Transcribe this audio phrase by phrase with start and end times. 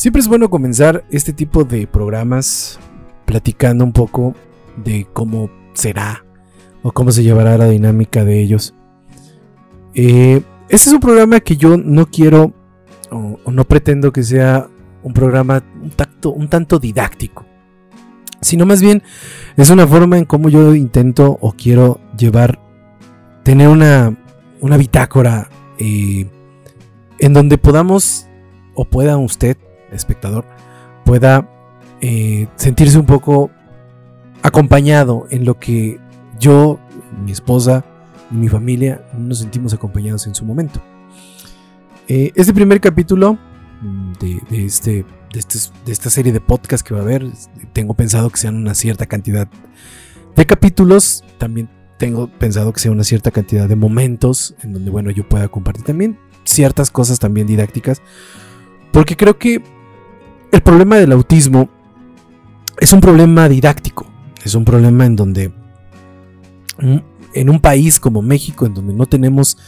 [0.00, 2.80] Siempre es bueno comenzar este tipo de programas
[3.26, 4.34] platicando un poco
[4.82, 6.24] de cómo será
[6.82, 8.74] o cómo se llevará la dinámica de ellos.
[9.92, 12.54] Eh, este es un programa que yo no quiero
[13.10, 14.70] o, no pretendo que sea
[15.02, 17.44] un programa un, tacto, un tanto didáctico,
[18.40, 19.02] sino más bien
[19.58, 22.58] es una forma en cómo yo intento o quiero llevar,
[23.42, 24.16] tener una,
[24.62, 26.26] una bitácora eh,
[27.18, 28.28] en donde podamos
[28.74, 29.58] o pueda usted
[29.92, 30.44] espectador
[31.04, 31.48] pueda
[32.00, 33.50] eh, sentirse un poco
[34.42, 35.98] acompañado en lo que
[36.38, 36.78] yo,
[37.24, 37.84] mi esposa
[38.30, 40.80] mi familia nos sentimos acompañados en su momento.
[42.08, 43.38] Eh, este primer capítulo
[44.20, 47.26] de, este, de, este, de esta serie de podcast que va a haber,
[47.72, 49.48] tengo pensado que sean una cierta cantidad
[50.36, 51.68] de capítulos, también
[51.98, 55.84] tengo pensado que sea una cierta cantidad de momentos en donde, bueno, yo pueda compartir
[55.84, 58.00] también ciertas cosas también didácticas,
[58.92, 59.62] porque creo que
[60.52, 61.68] el problema del autismo
[62.78, 64.06] es un problema didáctico,
[64.42, 65.52] es un problema en donde
[67.34, 69.58] en un país como México, en donde no tenemos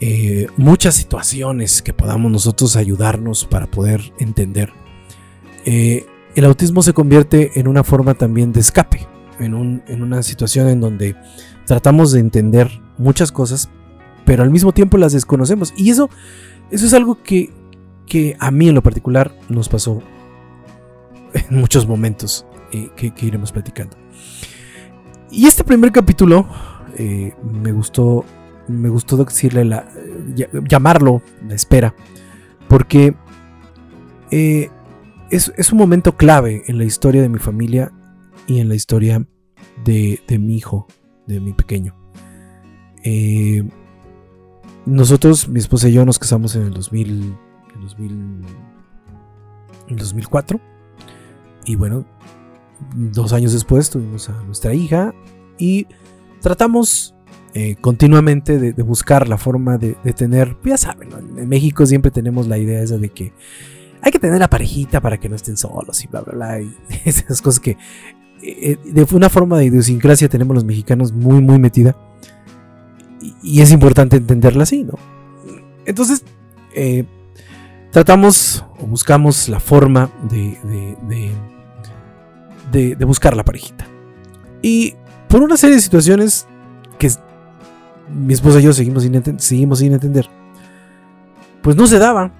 [0.00, 4.72] eh, muchas situaciones que podamos nosotros ayudarnos para poder entender,
[5.64, 9.06] eh, el autismo se convierte en una forma también de escape,
[9.38, 11.16] en, en una situación en donde
[11.64, 13.70] tratamos de entender muchas cosas,
[14.24, 15.72] pero al mismo tiempo las desconocemos.
[15.76, 16.10] Y eso,
[16.70, 17.52] eso es algo que
[18.06, 20.02] que a mí en lo particular nos pasó
[21.34, 23.96] en muchos momentos eh, que, iremos platicando.
[25.30, 26.48] Y este primer capítulo
[26.96, 28.24] eh, me gustó,
[28.68, 29.88] me gustó decirle la,
[30.68, 31.94] llamarlo la espera,
[32.68, 33.14] porque
[34.30, 34.70] eh,
[35.30, 37.92] es, un momento clave en la historia de mi familia
[38.46, 39.26] y en la historia
[39.84, 40.86] de, de mi hijo,
[41.26, 41.94] de mi pequeño.
[44.86, 47.45] nosotros, mi esposa y yo, nos casamos en el 2000
[47.98, 48.42] en,
[49.88, 50.60] 2004.
[51.64, 52.04] Y bueno,
[52.94, 55.14] dos años después tuvimos a nuestra hija
[55.58, 55.86] y
[56.40, 57.14] tratamos
[57.54, 62.58] eh, continuamente de, buscar la forma de, tener, ya saben, en México siempre tenemos la
[62.58, 63.32] idea esa de que
[64.02, 66.60] hay que tener la parejita para que no estén solos y bla, bla, bla.
[66.60, 66.72] Y
[67.04, 67.76] esas cosas que
[68.42, 71.96] eh, de una forma de idiosincrasia tenemos los mexicanos muy, muy metida.
[73.42, 74.94] Y, es importante entenderla así, ¿no?
[75.86, 76.24] Entonces,
[76.74, 77.04] eh,
[77.96, 80.58] tratamos o buscamos la forma de,
[82.70, 83.86] de, de, buscar la parejita.
[84.60, 84.92] Y
[85.30, 86.46] por una serie de situaciones
[86.98, 87.10] que
[88.14, 90.28] mi esposa y yo seguimos sin, seguimos sin entender,
[91.62, 92.32] pues no se daba,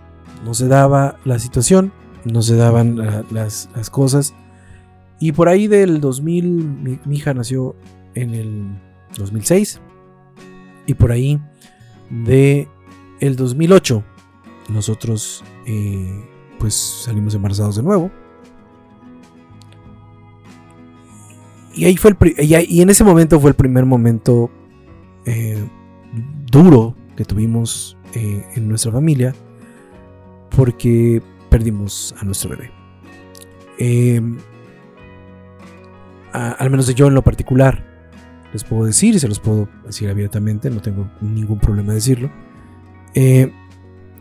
[0.44, 1.90] no se daba la situación,
[2.26, 4.34] no se daban las, cosas.
[5.20, 7.74] Y por ahí del 2000, mi, mi, hija nació
[8.14, 8.78] en el
[9.16, 9.80] 2006.
[10.84, 11.40] Y por ahí
[12.10, 12.68] de
[13.20, 14.04] el 2008
[14.68, 16.24] nosotros eh,
[16.58, 18.10] pues salimos embarazados de nuevo.
[21.74, 24.50] Y ahí fue el y, en ese momento fue el primer momento
[25.26, 25.62] eh,
[26.50, 29.34] duro que tuvimos eh, en nuestra familia
[30.56, 32.70] porque perdimos a nuestro bebé.
[36.32, 37.84] al menos yo en lo particular
[38.54, 42.30] les puedo decir y se los puedo decir abiertamente, no tengo ningún problema de decirlo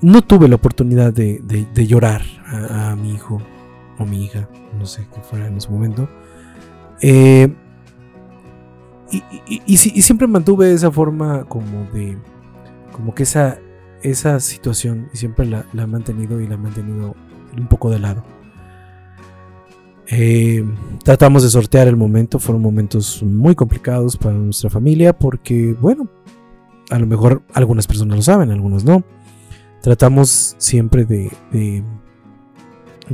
[0.06, 3.42] no tuve la oportunidad de, llorar a, mi hijo
[3.98, 6.08] o mi hija, no sé qué fuera en ese momento.
[7.02, 7.52] Eh,
[9.66, 12.20] y, siempre mantuve esa forma como de,
[12.92, 13.60] como que esa,
[14.40, 17.16] situación, y siempre la, he mantenido y la he mantenido
[17.58, 18.24] un poco de lado.
[20.06, 20.64] Eh,
[21.04, 26.08] tratamos de sortear el momento, fueron momentos muy complicados para nuestra familia porque, bueno,
[26.92, 29.04] a lo mejor algunas personas lo saben, algunas no
[29.86, 31.84] tratamos siempre de, de,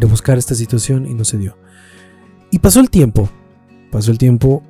[0.06, 1.58] buscar esta situación y no se dio.
[2.50, 3.30] Y pasó el tiempo,
[3.92, 4.64] pasó el tiempo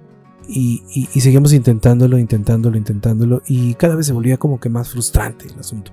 [0.47, 0.81] y,
[1.19, 5.91] seguimos intentándolo, intentándolo, intentándolo y cada vez se volvía como que más frustrante el asunto.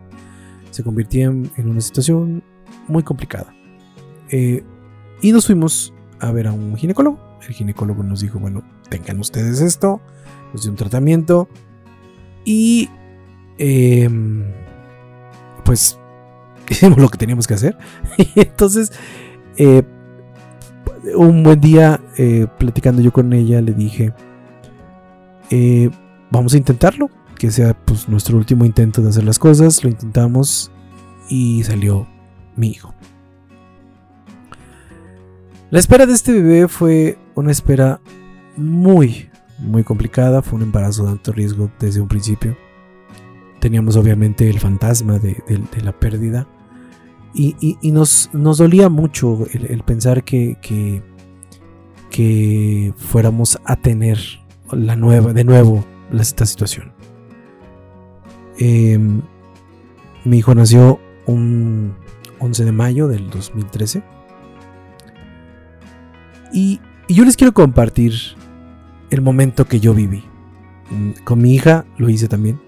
[0.71, 2.43] Se convirtió en, una situación
[2.87, 3.55] muy complicada.
[4.31, 4.65] Eh,
[5.21, 7.21] y nos fuimos a ver a un ginecólogo.
[7.47, 10.01] El ginecólogo nos dijo, bueno, tengan ustedes esto,
[10.55, 11.51] nos dio un tratamiento
[12.47, 12.89] y
[13.59, 14.43] em,
[15.69, 15.99] pues
[16.73, 17.77] hicimos lo que teníamos que hacer.
[18.19, 18.93] Y entonces,
[19.57, 19.83] eh,
[21.15, 24.13] un buen día, eh, platicando yo con ella, le dije,
[25.51, 25.91] eh,
[26.31, 29.83] vamos a intentarlo, que sea pues, nuestro último intento de hacer las cosas.
[29.85, 30.71] Lo intentamos
[31.29, 32.07] y salió
[32.57, 32.95] mi hijo.
[35.71, 38.01] La espera de este bebé fue una espera
[38.57, 39.29] muy,
[39.59, 40.43] muy complicada.
[40.43, 42.57] Fue un embarazo de alto riesgo desde un principio
[43.59, 45.43] teníamos obviamente el fantasma de,
[45.83, 46.47] la pérdida
[47.39, 50.57] y, nos, nos, dolía mucho el, pensar que,
[52.11, 54.19] que, fuéramos a tener
[54.73, 56.93] la nueva, de nuevo esta situación.
[58.59, 59.23] Em,
[60.25, 61.95] mi hijo nació un
[62.41, 64.03] 11 de mayo del 2013.
[66.53, 68.15] Y, y yo les quiero compartir
[69.11, 70.25] el momento que yo viví.
[71.23, 72.61] Con mi hija lo hice también.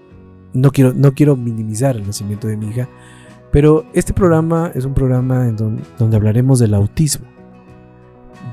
[0.53, 2.87] No quiero, no quiero minimizar el nacimiento de mi hija,
[3.51, 7.27] pero este programa es un programa en donde, hablaremos del autismo,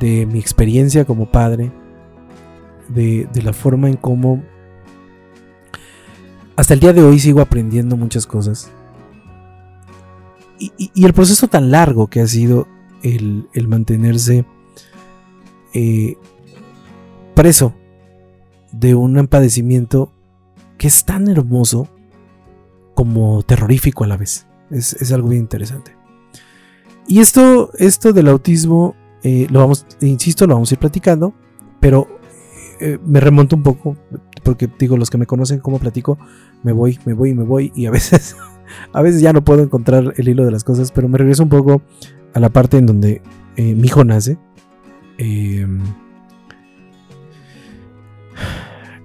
[0.00, 1.70] de mi experiencia como padre,
[2.88, 4.42] de, la forma en cómo
[6.56, 8.70] hasta el día de hoy sigo aprendiendo muchas cosas.
[10.58, 12.66] Y, el proceso tan largo que ha sido
[13.04, 14.44] el, mantenerse
[15.72, 16.16] eh,
[17.36, 17.74] preso
[18.72, 20.10] de un padecimiento
[20.76, 21.88] que es tan hermoso
[22.94, 24.48] como terrorífico a la vez.
[24.70, 25.96] Es, algo bien interesante.
[27.06, 31.34] Y esto, esto del autismo, eh, lo vamos, insisto, lo vamos a ir platicando,
[31.80, 32.06] pero
[32.80, 33.96] eh, me remonto un poco,
[34.42, 36.18] porque digo, los que me conocen cómo platico,
[36.62, 38.36] me voy, me voy, me voy, y a veces,
[38.92, 41.48] a veces ya no puedo encontrar el hilo de las cosas, pero me regreso un
[41.48, 41.82] poco
[42.34, 43.22] a la parte en donde
[43.56, 44.38] eh, mi hijo nace.
[45.16, 45.80] Em,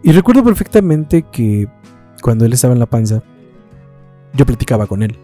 [0.03, 1.67] y recuerdo perfectamente que
[2.21, 3.23] cuando él estaba en la panza,
[4.33, 5.17] yo platicaba con él.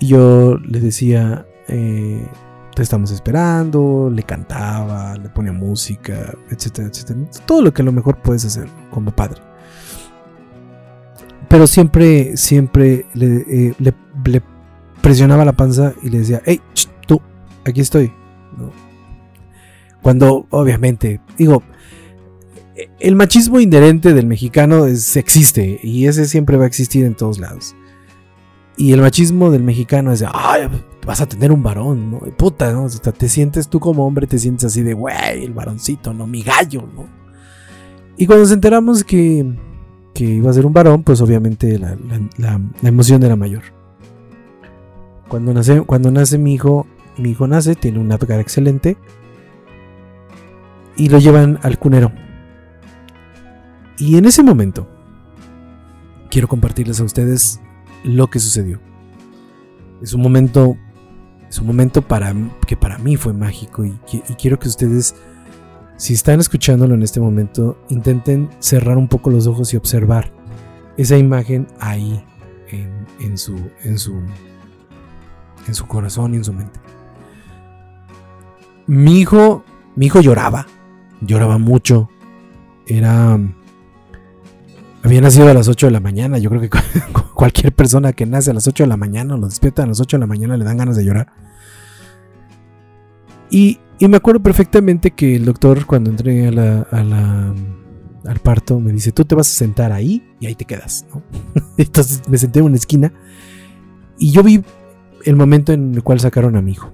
[0.00, 2.26] Y yo le decía, eh,
[2.74, 7.20] te estamos esperando, le cantaba, le ponía música, etcétera, etcétera.
[7.46, 9.40] Todo lo que a lo mejor puedes hacer como padre.
[11.48, 14.40] Pero siempre, siempre le, eh,
[15.00, 16.60] presionaba la panza y le decía, hey,
[17.06, 17.20] tú,
[17.64, 18.12] aquí estoy.
[20.02, 21.62] Cuando, obviamente, digo,
[23.00, 27.74] el machismo inherente del mexicano existe y ese siempre va a existir en todos lados.
[28.76, 30.68] Y el machismo del mexicano es de, ay,
[31.06, 32.18] vas a tener un varón, ¿no?
[32.36, 32.88] Puta, ¿no?
[32.88, 36.26] Te sientes tú como hombre, te sientes así de, güey, el varoncito, ¿no?
[36.26, 37.06] Mi gallo, ¿no?
[38.18, 39.46] Y cuando nos enteramos que,
[40.12, 43.62] que iba a ser un varón, pues obviamente la, emoción era mayor.
[45.28, 46.86] Cuando nace, cuando nace mi hijo,
[47.16, 48.96] mi hijo nace, tiene una cara excelente.
[50.96, 52.12] Y lo llevan al cunero.
[53.98, 54.86] Y en ese momento,
[56.30, 57.60] quiero compartirles a ustedes
[58.06, 58.80] lo que sucedió.
[60.00, 60.76] Es un momento,
[61.48, 62.34] es un momento para,
[62.66, 63.98] que para mí fue mágico y,
[64.38, 65.14] quiero que ustedes,
[65.96, 70.32] si están escuchándolo en este momento, intenten cerrar un poco los ojos y observar
[70.96, 72.24] esa imagen ahí
[73.20, 74.14] en, su, en, su,
[75.66, 76.78] en su corazón y en su mente.
[78.86, 79.64] Mi hijo,
[79.96, 80.66] mi hijo lloraba,
[81.20, 82.08] lloraba mucho,
[82.86, 83.38] era
[85.06, 86.38] había nacido a las 8 de la mañana.
[86.38, 86.68] Yo creo que
[87.34, 90.00] cualquier persona que nace a las 8 de la mañana o lo despierta a las
[90.00, 91.32] 8 de la mañana le dan ganas de llorar.
[93.48, 97.54] Y, me acuerdo perfectamente que el doctor cuando entré a la,
[98.26, 101.06] al parto me dice, tú te vas a sentar ahí y ahí te quedas.
[101.78, 103.12] Entonces me senté en una esquina
[104.18, 104.62] y yo vi
[105.24, 106.92] el momento en el cual sacaron a mi hijo.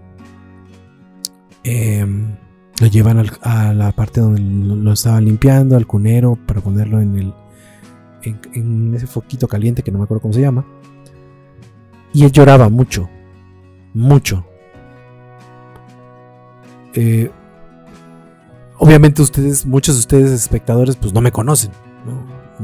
[1.64, 2.36] Em,
[2.78, 7.34] lo llevan a la parte donde lo estaban limpiando, al cunero, para ponerlo en el,
[8.22, 10.64] en, ese foquito caliente que no me acuerdo cómo se llama.
[12.12, 13.08] Y él lloraba mucho,
[13.94, 14.44] mucho.
[16.94, 17.30] Eh,
[18.78, 21.70] obviamente ustedes, muchos de ustedes espectadores, pues no me conocen.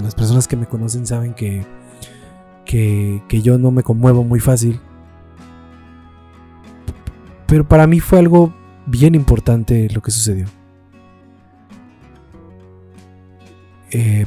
[0.02, 1.64] Las personas que me conocen saben que,
[2.64, 4.80] que, que yo no me conmuevo muy fácil.
[7.46, 8.52] Pero para mí fue algo
[8.86, 10.46] bien importante lo que sucedió.
[13.90, 14.26] Eh,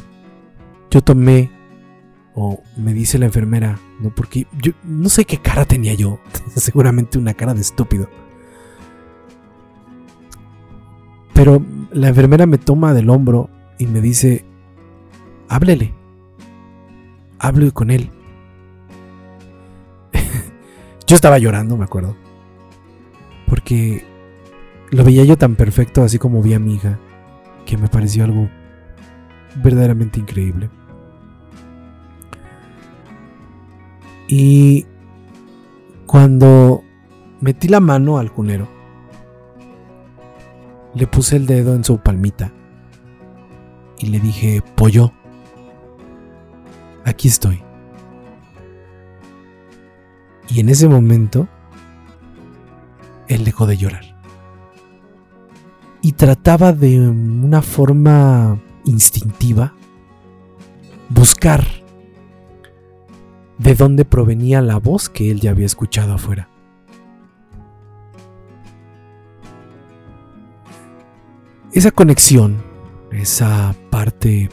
[0.92, 1.50] yo tomé,
[2.36, 6.20] o me dice la enfermera, no porque yo no sé qué cara tenía yo,
[6.56, 8.10] seguramente una cara de estúpido.
[11.34, 14.46] Pero la enfermera me toma del hombro y me dice,
[15.48, 15.94] háblele,
[17.40, 18.12] hable con él.
[21.08, 22.18] yo estaba llorando, me acuerdo,
[23.48, 24.06] porque
[24.90, 27.00] lo veía yo tan perfecto así como vi a mi hija,
[27.66, 28.50] que me pareció algo
[29.64, 30.70] verdaderamente increíble.
[34.34, 34.86] Y
[36.06, 36.86] cuando
[37.42, 38.66] metí la mano al cunero,
[40.94, 42.54] le puse el dedo en su palmita
[44.00, 45.12] y le dije, pollo,
[47.04, 47.62] aquí estoy.
[50.48, 51.50] Y en ese momento,
[53.28, 54.18] él dejó de llorar.
[56.02, 59.74] Y trataba de una forma instintiva
[61.10, 61.81] buscar
[63.62, 66.50] de dónde provenía la voz que él ya había escuchado afuera.
[71.72, 72.64] Esa conexión,
[73.12, 74.50] esa parte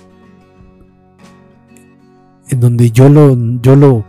[2.48, 4.04] en donde yo lo, yo lo,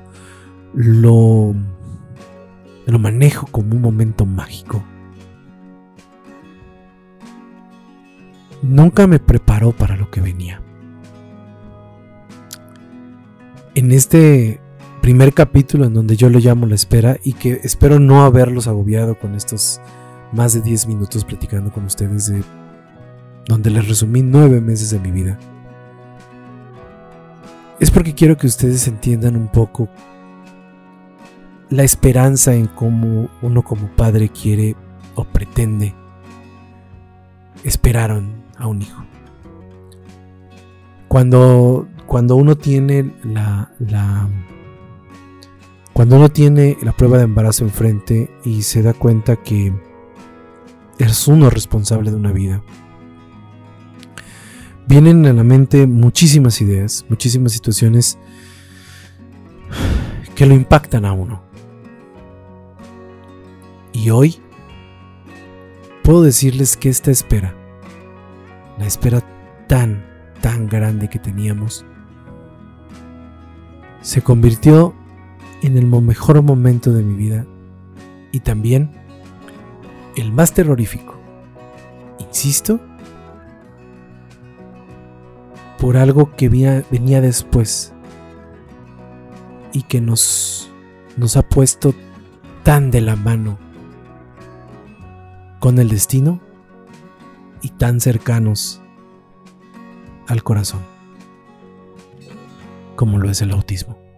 [0.73, 1.55] lo,
[2.85, 4.83] lo manejo como un momento mágico.
[8.61, 10.61] Nunca me preparó para lo que venía.
[13.75, 14.59] En este
[15.01, 19.17] primer capítulo en donde yo lo llamo la espera y que espero no haberlos agobiado
[19.17, 19.79] con estos
[20.31, 22.43] más de 10 minutos platicando con ustedes de
[23.47, 25.39] donde les resumí nueve meses de mi vida
[27.79, 29.89] es porque quiero que ustedes entiendan un poco
[31.69, 34.75] la esperanza en cómo uno como padre quiere
[35.15, 35.93] o pretende
[37.63, 39.03] esperaron a un hijo.
[41.07, 44.29] Cuando, cuando uno tiene la, la
[45.99, 49.73] cuando uno tiene la prueba de embarazo enfrente y se da cuenta que
[50.97, 52.63] es uno responsable de una vida,
[54.87, 58.17] vienen a la mente muchísimas ideas, muchísimas situaciones
[60.35, 61.43] que lo impactan a uno.
[63.91, 64.37] Y hoy
[66.01, 67.53] puedo decirles que esta espera,
[68.77, 69.21] la espera
[69.67, 70.05] tan,
[70.39, 71.85] tan grande que teníamos,
[73.99, 74.95] se convirtió
[75.61, 77.45] en el mejor momento de mi vida
[78.31, 78.91] y también
[80.15, 81.15] el más terrorífico.
[82.19, 82.79] Insisto,
[85.79, 87.93] por algo que venía, después
[89.71, 90.69] y que nos,
[91.35, 91.93] ha puesto
[92.63, 93.57] tan de la mano
[95.59, 96.39] con el destino
[97.61, 98.81] y tan cercanos
[100.27, 100.81] al corazón
[102.95, 104.08] como lo es el autismo.